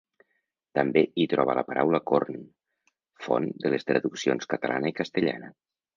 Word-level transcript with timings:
També 0.79 1.01
hi 1.23 1.27
troba 1.33 1.55
la 1.59 1.63
paraula 1.67 2.01
«corn», 2.11 2.39
font 3.27 3.47
de 3.65 3.73
les 3.75 3.87
traduccions 3.91 4.51
catalana 4.55 4.93
i 4.95 4.97
castellana. 5.03 5.53